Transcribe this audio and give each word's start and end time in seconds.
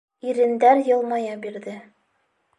Ирендәр 0.29 0.81
йылмая 0.87 1.37
бирҙе. 1.45 1.77